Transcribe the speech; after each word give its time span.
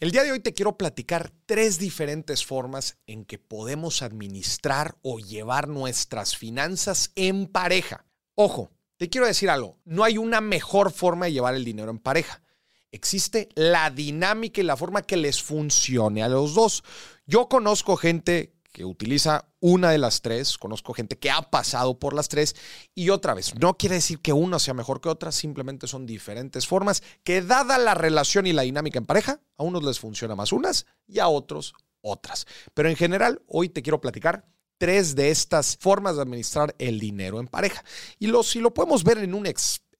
El 0.00 0.12
día 0.12 0.22
de 0.22 0.30
hoy 0.30 0.38
te 0.38 0.54
quiero 0.54 0.78
platicar 0.78 1.32
tres 1.44 1.80
diferentes 1.80 2.46
formas 2.46 2.98
en 3.08 3.24
que 3.24 3.40
podemos 3.40 4.00
administrar 4.02 4.96
o 5.02 5.18
llevar 5.18 5.66
nuestras 5.66 6.36
finanzas 6.36 7.10
en 7.16 7.48
pareja. 7.48 8.06
Ojo, 8.36 8.70
te 8.96 9.10
quiero 9.10 9.26
decir 9.26 9.50
algo, 9.50 9.80
no 9.84 10.04
hay 10.04 10.16
una 10.16 10.40
mejor 10.40 10.92
forma 10.92 11.26
de 11.26 11.32
llevar 11.32 11.56
el 11.56 11.64
dinero 11.64 11.90
en 11.90 11.98
pareja. 11.98 12.44
Existe 12.92 13.48
la 13.56 13.90
dinámica 13.90 14.60
y 14.60 14.64
la 14.64 14.76
forma 14.76 15.02
que 15.02 15.16
les 15.16 15.42
funcione 15.42 16.22
a 16.22 16.28
los 16.28 16.54
dos. 16.54 16.84
Yo 17.26 17.48
conozco 17.48 17.96
gente 17.96 18.54
que 18.70 18.84
utiliza 18.84 19.47
una 19.60 19.90
de 19.90 19.98
las 19.98 20.22
tres, 20.22 20.56
conozco 20.58 20.94
gente 20.94 21.18
que 21.18 21.30
ha 21.30 21.42
pasado 21.42 21.98
por 21.98 22.14
las 22.14 22.28
tres 22.28 22.54
y 22.94 23.10
otra 23.10 23.34
vez, 23.34 23.54
no 23.58 23.76
quiere 23.76 23.96
decir 23.96 24.20
que 24.20 24.32
una 24.32 24.58
sea 24.58 24.74
mejor 24.74 25.00
que 25.00 25.08
otra, 25.08 25.32
simplemente 25.32 25.86
son 25.86 26.06
diferentes 26.06 26.66
formas 26.66 27.02
que 27.24 27.42
dada 27.42 27.78
la 27.78 27.94
relación 27.94 28.46
y 28.46 28.52
la 28.52 28.62
dinámica 28.62 28.98
en 28.98 29.06
pareja, 29.06 29.40
a 29.56 29.64
unos 29.64 29.82
les 29.82 29.98
funciona 29.98 30.36
más 30.36 30.52
unas 30.52 30.86
y 31.06 31.18
a 31.18 31.28
otros 31.28 31.74
otras. 32.00 32.46
Pero 32.74 32.88
en 32.88 32.96
general, 32.96 33.42
hoy 33.46 33.68
te 33.68 33.82
quiero 33.82 34.00
platicar 34.00 34.46
tres 34.78 35.16
de 35.16 35.30
estas 35.30 35.76
formas 35.76 36.16
de 36.16 36.22
administrar 36.22 36.74
el 36.78 37.00
dinero 37.00 37.40
en 37.40 37.48
pareja. 37.48 37.84
Y 38.18 38.28
lo, 38.28 38.42
si 38.42 38.60
lo 38.60 38.72
podemos 38.72 39.02
ver 39.02 39.18
en 39.18 39.34
un, 39.34 39.52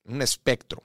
un 0.05 0.23
espectro, 0.23 0.85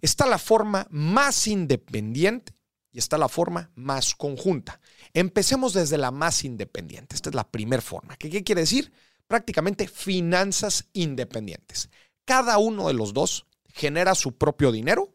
está 0.00 0.26
la 0.26 0.38
forma 0.38 0.86
más 0.90 1.46
independiente 1.48 2.54
y 2.94 2.98
está 3.00 3.18
la 3.18 3.28
forma 3.28 3.72
más 3.74 4.14
conjunta. 4.14 4.80
Empecemos 5.12 5.72
desde 5.74 5.98
la 5.98 6.12
más 6.12 6.44
independiente. 6.44 7.16
Esta 7.16 7.28
es 7.28 7.34
la 7.34 7.50
primera 7.50 7.82
forma. 7.82 8.16
¿Qué, 8.16 8.44
quiere 8.44 8.60
decir? 8.60 8.92
Prácticamente 9.26 9.88
finanzas 9.88 10.86
independientes. 10.92 11.90
Cada 12.24 12.56
uno 12.58 12.86
de 12.86 12.94
los 12.94 13.12
dos 13.12 13.46
genera 13.74 14.14
su 14.14 14.38
propio 14.38 14.70
dinero, 14.70 15.12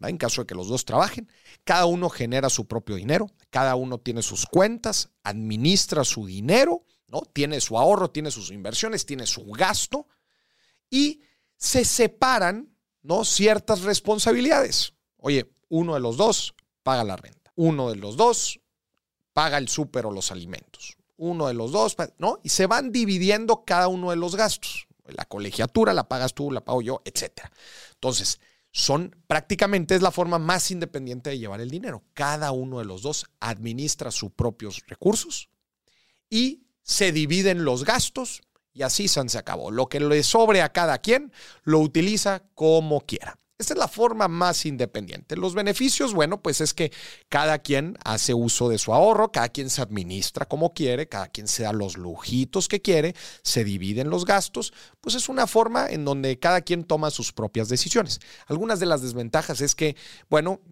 en 0.00 0.18
caso 0.18 0.42
de 0.42 0.48
que 0.48 0.56
los 0.56 0.66
dos 0.66 0.84
trabajen. 0.84 1.30
Cada 1.62 1.86
uno 1.86 2.10
genera 2.10 2.50
su 2.50 2.66
propio 2.66 2.96
dinero, 2.96 3.28
cada 3.50 3.76
uno 3.76 3.98
tiene 3.98 4.22
sus 4.22 4.44
cuentas, 4.46 5.10
administra 5.22 6.02
su 6.02 6.26
dinero, 6.26 6.84
¿no? 7.06 7.20
tiene 7.32 7.60
su 7.60 7.78
ahorro, 7.78 8.10
tiene 8.10 8.32
sus 8.32 8.50
inversiones, 8.50 9.06
tiene 9.06 9.26
su 9.26 9.44
gasto 9.52 10.08
y 10.90 11.22
se 11.56 11.84
separan 11.84 12.74
¿no? 13.02 13.24
ciertas 13.24 13.82
responsabilidades. 13.82 14.94
Oye, 15.16 15.48
uno 15.68 15.94
de 15.94 16.00
los 16.00 16.16
dos 16.16 16.54
paga 16.82 17.04
la 17.04 17.16
renta. 17.16 17.52
Uno 17.56 17.90
de 17.90 17.96
los 17.96 18.16
dos 18.16 18.60
paga 19.32 19.58
el 19.58 19.68
súper 19.68 20.06
o 20.06 20.10
los 20.10 20.30
alimentos. 20.30 20.96
Uno 21.16 21.48
de 21.48 21.54
los 21.54 21.72
dos, 21.72 21.96
¿no? 22.18 22.40
Y 22.42 22.48
se 22.48 22.66
van 22.66 22.92
dividiendo 22.92 23.64
cada 23.64 23.88
uno 23.88 24.10
de 24.10 24.16
los 24.16 24.36
gastos. 24.36 24.86
La 25.04 25.24
colegiatura 25.24 25.92
la 25.92 26.08
pagas 26.08 26.34
tú, 26.34 26.50
la 26.50 26.64
pago 26.64 26.80
yo, 26.82 27.02
etc. 27.04 27.42
Entonces, 27.94 28.40
son 28.72 29.16
prácticamente 29.26 29.94
es 29.94 30.02
la 30.02 30.12
forma 30.12 30.38
más 30.38 30.70
independiente 30.70 31.30
de 31.30 31.38
llevar 31.38 31.60
el 31.60 31.70
dinero. 31.70 32.04
Cada 32.14 32.52
uno 32.52 32.78
de 32.78 32.84
los 32.84 33.02
dos 33.02 33.26
administra 33.40 34.10
sus 34.10 34.30
propios 34.30 34.82
recursos 34.86 35.48
y 36.28 36.62
se 36.82 37.12
dividen 37.12 37.64
los 37.64 37.84
gastos 37.84 38.42
y 38.72 38.82
así 38.82 39.08
se 39.08 39.38
acabó. 39.38 39.70
Lo 39.70 39.88
que 39.88 40.00
le 40.00 40.22
sobre 40.22 40.62
a 40.62 40.72
cada 40.72 40.98
quien 40.98 41.32
lo 41.64 41.80
utiliza 41.80 42.44
como 42.54 43.00
quiera. 43.00 43.38
Esta 43.60 43.74
es 43.74 43.78
la 43.78 43.88
forma 43.88 44.26
más 44.26 44.64
independiente. 44.64 45.36
Los 45.36 45.54
beneficios, 45.54 46.14
bueno, 46.14 46.40
pues 46.40 46.62
es 46.62 46.72
que 46.72 46.90
cada 47.28 47.58
quien 47.58 47.98
hace 48.02 48.32
uso 48.32 48.70
de 48.70 48.78
su 48.78 48.94
ahorro, 48.94 49.32
cada 49.32 49.50
quien 49.50 49.68
se 49.68 49.82
administra 49.82 50.46
como 50.46 50.72
quiere, 50.72 51.08
cada 51.08 51.28
quien 51.28 51.46
se 51.46 51.64
da 51.64 51.74
los 51.74 51.98
lujitos 51.98 52.68
que 52.68 52.80
quiere, 52.80 53.14
se 53.42 53.62
dividen 53.62 54.08
los 54.08 54.24
gastos, 54.24 54.72
pues 55.02 55.14
es 55.14 55.28
una 55.28 55.46
forma 55.46 55.88
en 55.90 56.06
donde 56.06 56.38
cada 56.38 56.62
quien 56.62 56.84
toma 56.84 57.10
sus 57.10 57.34
propias 57.34 57.68
decisiones. 57.68 58.20
Algunas 58.46 58.80
de 58.80 58.86
las 58.86 59.02
desventajas 59.02 59.60
es 59.60 59.74
que, 59.74 59.94
bueno, 60.30 60.62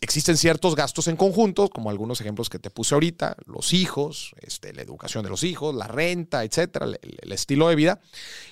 existen 0.00 0.36
ciertos 0.36 0.76
gastos 0.76 1.08
en 1.08 1.16
conjunto, 1.16 1.68
como 1.68 1.90
algunos 1.90 2.20
ejemplos 2.20 2.48
que 2.48 2.58
te 2.58 2.70
puse 2.70 2.94
ahorita, 2.94 3.36
los 3.46 3.72
hijos, 3.72 4.32
este, 4.40 4.72
la 4.72 4.82
educación 4.82 5.24
de 5.24 5.30
los 5.30 5.42
hijos, 5.42 5.74
la 5.74 5.88
renta, 5.88 6.44
etcétera, 6.44 6.86
el, 6.86 7.32
estilo 7.32 7.68
de 7.68 7.74
vida, 7.74 8.00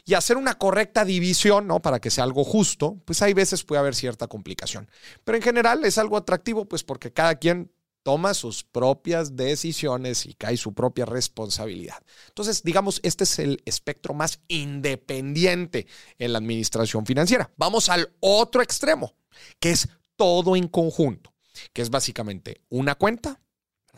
y 0.05 0.15
hacer 0.15 0.37
una 0.37 0.59
correcta 0.59 1.05
división, 1.05 1.67
¿no? 1.67 1.81
Para 1.81 2.01
que 2.01 2.11
sea 2.11 2.25
algo 2.25 2.45
justo, 2.45 3.01
pues 3.05 3.23
hay 3.23 3.33
veces 3.33 3.65
puede 3.65 3.81
haber 3.81 3.95
cierta 3.95 4.27
complicación. 4.27 4.89
Pero 5.25 5.37
en 5.37 5.43
general 5.43 5.85
es 5.85 5.99
algo 5.99 6.17
atractivo, 6.17 6.67
pues 6.67 6.83
porque 6.83 7.13
cada 7.13 7.37
quien 7.37 7.71
toma 8.03 8.35
sus 8.35 8.65
propias 8.65 9.35
decisiones 9.35 10.27
y 10.27 10.35
cae 10.35 10.59
su 10.59 10.75
propia 10.75 11.07
responsabilidad. 11.07 11.97
Entonces, 12.29 12.63
digamos, 12.63 13.01
este 13.03 13.25
es 13.25 13.39
el 13.39 13.63
espectro 13.65 14.13
más 14.13 14.41
independiente 14.49 15.87
en 16.19 16.33
la 16.33 16.39
administración 16.39 17.07
financiera. 17.07 17.51
Vamos 17.57 17.89
al 17.89 18.13
otro 18.21 18.63
extremo, 18.63 19.15
que 19.59 19.71
es 19.71 19.89
todo 20.17 20.57
en 20.57 20.69
conjunto, 20.69 21.35
que 21.73 21.83
es 21.83 21.91
básicamente 21.91 22.61
una 22.69 22.95
cuenta 22.95 23.41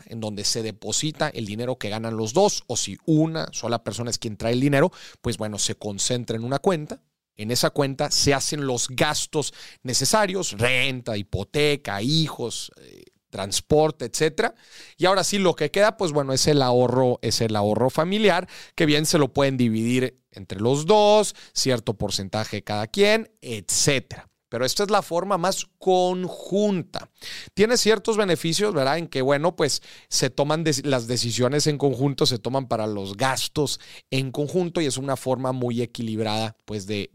en 0.05 0.19
donde 0.19 0.43
se 0.43 0.61
deposita 0.61 1.29
el 1.29 1.45
dinero 1.45 1.77
que 1.77 1.89
ganan 1.89 2.17
los 2.17 2.33
dos, 2.33 2.63
o 2.67 2.77
si 2.77 2.97
una 3.05 3.47
sola 3.51 3.83
persona 3.83 4.09
es 4.09 4.19
quien 4.19 4.37
trae 4.37 4.53
el 4.53 4.61
dinero, 4.61 4.91
pues 5.21 5.37
bueno, 5.37 5.57
se 5.57 5.75
concentra 5.75 6.37
en 6.37 6.43
una 6.43 6.59
cuenta. 6.59 7.01
En 7.35 7.51
esa 7.51 7.69
cuenta 7.69 8.09
se 8.09 8.33
hacen 8.33 8.65
los 8.65 8.87
gastos 8.89 9.53
necesarios, 9.83 10.53
renta, 10.53 11.17
hipoteca, 11.17 12.01
hijos, 12.01 12.71
eh, 12.77 13.03
transporte, 13.29 14.05
etcétera. 14.05 14.55
Y 14.97 15.05
ahora 15.05 15.23
sí, 15.23 15.37
lo 15.37 15.55
que 15.55 15.69
queda, 15.69 15.97
pues 15.97 16.11
bueno, 16.11 16.33
es 16.33 16.47
el 16.47 16.61
ahorro, 16.61 17.19
es 17.21 17.41
el 17.41 17.55
ahorro 17.55 17.89
familiar, 17.91 18.47
que 18.75 18.87
bien 18.87 19.05
se 19.05 19.19
lo 19.19 19.33
pueden 19.33 19.57
dividir 19.57 20.19
entre 20.31 20.59
los 20.59 20.87
dos, 20.87 21.35
cierto 21.53 21.95
porcentaje 21.95 22.63
cada 22.63 22.87
quien, 22.87 23.29
etcétera. 23.41 24.27
Pero 24.49 24.65
esta 24.65 24.83
es 24.83 24.89
la 24.89 25.01
forma 25.01 25.37
más 25.37 25.67
conjunta. 25.77 27.09
Tiene 27.53 27.77
ciertos 27.77 28.15
beneficios, 28.15 28.73
¿verdad? 28.73 28.97
En 28.97 29.07
que, 29.07 29.21
bueno, 29.21 29.55
pues 29.55 29.81
se 30.07 30.29
toman 30.29 30.63
las 30.83 31.07
decisiones 31.07 31.67
en 31.67 31.77
conjunto, 31.77 32.25
se 32.25 32.39
toman 32.39 32.67
para 32.67 32.87
los 32.87 33.17
gastos 33.17 33.79
en 34.09 34.31
conjunto 34.31 34.79
y 34.79 34.85
es 34.85 34.97
una 34.97 35.17
forma 35.17 35.51
muy 35.51 35.81
equilibrada, 35.81 36.55
pues, 36.65 36.87
de, 36.87 37.09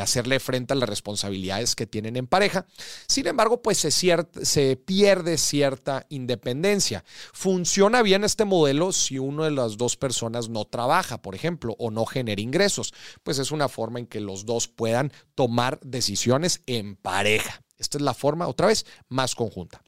hacerle 0.00 0.40
frente 0.40 0.72
a 0.72 0.76
las 0.76 0.88
responsabilidades 0.88 1.76
que 1.76 1.86
tienen 1.86 2.16
en 2.16 2.26
pareja. 2.26 2.66
Sin 3.06 3.28
embargo, 3.28 3.62
pues 3.62 3.78
se, 3.78 3.90
se 3.90 4.76
pierde 4.76 5.38
cierta 5.38 6.06
independencia. 6.08 7.04
Funciona 7.32 8.02
bien 8.02 8.24
este 8.24 8.44
modelo 8.44 8.92
si 8.92 9.18
uno 9.18 9.44
de 9.44 9.52
las 9.52 9.76
dos 9.76 9.96
personas 9.96 10.48
no 10.48 10.64
trabaja, 10.64 11.22
por 11.22 11.36
ejemplo, 11.36 11.76
o 11.78 11.90
no 11.90 12.06
genera 12.06 12.40
ingresos. 12.40 12.92
Pues 13.22 13.38
es 13.38 13.52
una 13.52 13.68
forma 13.68 14.00
en 14.00 14.06
que 14.06 14.20
los 14.20 14.44
dos 14.46 14.66
puedan 14.66 15.12
tomar 15.34 15.78
decisiones 15.80 16.60
en 16.76 16.96
pareja. 16.96 17.62
Esta 17.78 17.98
es 17.98 18.02
la 18.02 18.14
forma, 18.14 18.48
otra 18.48 18.68
vez, 18.68 18.86
más 19.08 19.34
conjunta. 19.34 19.82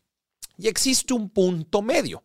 Y 0.57 0.69
existe 0.69 1.15
un 1.15 1.31
punto 1.31 1.83
medio. 1.83 2.23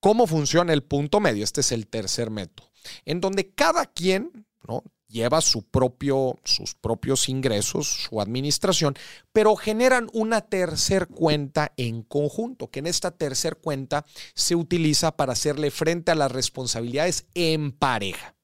¿Cómo 0.00 0.26
funciona 0.26 0.72
el 0.72 0.82
punto 0.82 1.20
medio? 1.20 1.44
Este 1.44 1.60
es 1.60 1.72
el 1.72 1.86
tercer 1.86 2.30
método, 2.30 2.70
en 3.04 3.20
donde 3.20 3.50
cada 3.50 3.86
quien 3.86 4.46
¿no? 4.66 4.82
lleva 5.10 5.40
su 5.40 5.62
propio, 5.62 6.38
sus 6.44 6.74
propios 6.74 7.28
ingresos, 7.28 8.06
su 8.08 8.20
administración, 8.20 8.94
pero 9.32 9.56
generan 9.56 10.08
una 10.12 10.40
tercer 10.40 11.08
cuenta 11.08 11.72
en 11.76 12.02
conjunto, 12.02 12.70
que 12.70 12.78
en 12.78 12.86
esta 12.86 13.10
tercer 13.10 13.56
cuenta 13.56 14.06
se 14.34 14.54
utiliza 14.54 15.16
para 15.16 15.32
hacerle 15.32 15.70
frente 15.70 16.12
a 16.12 16.14
las 16.14 16.32
responsabilidades 16.32 17.26
en 17.34 17.72
pareja. 17.72 18.34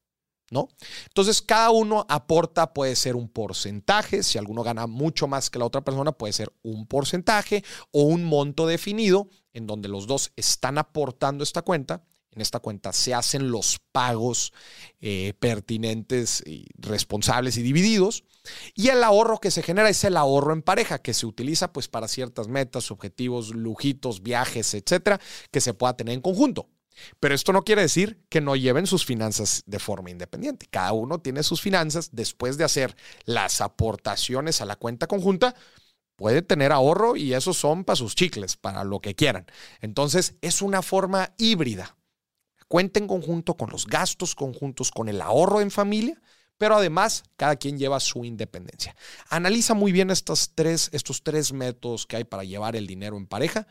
¿No? 0.51 0.69
Entonces, 1.09 1.43
cada 1.43 1.71
uno 1.71 2.07
aporta, 2.09 2.73
puede 2.73 2.97
ser 2.97 3.17
un 3.17 3.29
porcentaje, 3.29 4.23
si 4.23 4.39
alguno 4.39 4.63
gana 4.63 4.87
mucho 4.87 5.27
más 5.27 5.51
que 5.51 5.59
la 5.59 5.65
otra 5.65 5.83
persona, 5.83 6.13
puede 6.13 6.33
ser 6.33 6.53
un 6.63 6.87
porcentaje 6.87 7.65
o 7.91 8.03
un 8.03 8.25
monto 8.25 8.67
definido 8.67 9.29
en 9.53 9.67
donde 9.67 9.89
los 9.89 10.07
dos 10.07 10.33
están 10.37 10.79
aportando 10.79 11.43
esta 11.43 11.63
cuenta. 11.63 12.05
En 12.31 12.43
esta 12.43 12.61
cuenta 12.61 12.93
se 12.93 13.15
hacen 13.15 13.51
los 13.51 13.79
pagos 13.93 14.53
eh, 15.01 15.33
pertinentes, 15.39 16.45
responsables 16.77 17.57
y 17.57 17.63
divididos. 17.63 18.25
Y 18.75 18.89
el 18.89 19.03
ahorro 19.03 19.39
que 19.39 19.51
se 19.51 19.63
genera 19.63 19.89
es 19.89 20.05
el 20.05 20.19
ahorro 20.19 20.53
en 20.53 20.61
pareja, 20.61 21.01
que 21.01 21.15
se 21.15 21.25
utiliza 21.25 21.73
pues 21.73 21.89
para 21.89 22.09
ciertas 22.09 22.49
metas, 22.49 22.91
objetivos, 22.91 23.55
lujitos, 23.55 24.23
viajes, 24.23 24.75
etcétera, 24.75 25.19
que 25.51 25.63
se 25.63 25.73
pueda 25.73 25.97
tener 25.97 26.13
en 26.13 26.21
conjunto. 26.21 26.69
Pero 27.21 27.35
esto 27.35 27.53
no 27.53 27.63
quiere 27.63 27.83
decir 27.83 28.25
que 28.29 28.41
no 28.41 28.57
lleven 28.57 28.87
sus 28.87 29.05
finanzas 29.05 29.63
de 29.67 29.79
forma 29.79 30.11
independiente. 30.11 30.67
Cada 30.71 30.93
uno 30.93 31.21
tiene 31.21 31.43
sus 31.43 31.61
finanzas 31.61 32.11
después 32.13 32.57
de 32.59 32.65
hacer 32.65 32.97
las 33.25 33.61
aportaciones 33.61 34.61
a 34.61 34.67
la 34.67 34.77
cuenta 34.77 35.07
conjunta. 35.07 35.55
Puede 36.17 36.43
tener 36.43 36.73
ahorro 36.73 37.17
y 37.17 37.35
esos 37.35 37.59
son 37.59 37.85
para 37.85 37.97
sus 37.97 38.15
chicles, 38.15 38.57
para 38.57 38.85
lo 38.85 39.01
que 39.01 39.15
quieran. 39.15 39.47
Entonces 39.81 40.35
es 40.41 40.63
una 40.63 40.83
forma 40.83 41.35
híbrida. 41.37 41.97
Cuenta 42.69 42.99
en 42.99 43.07
conjunto 43.07 43.57
con 43.57 43.71
los 43.71 43.87
gastos 43.87 44.35
conjuntos, 44.35 44.91
con 44.91 45.09
el 45.09 45.21
ahorro 45.21 45.61
en 45.61 45.71
familia, 45.71 46.21
pero 46.59 46.77
además 46.77 47.25
cada 47.37 47.57
quien 47.57 47.79
lleva 47.79 48.01
su 48.01 48.25
independencia. 48.25 48.97
Analiza 49.29 49.75
muy 49.75 49.93
bien 49.93 50.11
estos 50.11 50.53
tres, 50.55 50.89
estos 50.93 51.23
tres 51.23 51.53
métodos 51.53 52.07
que 52.07 52.17
hay 52.17 52.25
para 52.25 52.45
llevar 52.45 52.77
el 52.77 52.87
dinero 52.87 53.17
en 53.17 53.27
pareja 53.27 53.67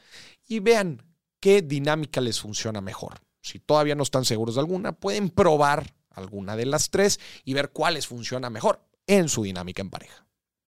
y 0.47 0.59
vean 0.59 1.01
qué 1.45 1.61
dinámica 1.61 2.21
les 2.21 2.39
funciona 2.39 2.81
mejor. 2.81 3.19
Si 3.39 3.59
todavía 3.59 3.93
no 3.93 4.01
están 4.01 4.25
seguros 4.25 4.55
de 4.55 4.61
alguna, 4.61 4.93
pueden 4.93 5.29
probar 5.29 5.93
alguna 6.09 6.55
de 6.55 6.65
las 6.65 6.89
tres 6.89 7.19
y 7.43 7.53
ver 7.53 7.69
cuál 7.69 7.93
les 7.93 8.07
funciona 8.07 8.49
mejor 8.49 8.81
en 9.05 9.29
su 9.29 9.43
dinámica 9.43 9.83
en 9.83 9.91
pareja. 9.91 10.24